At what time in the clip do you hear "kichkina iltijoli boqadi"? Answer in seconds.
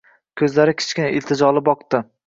0.79-2.07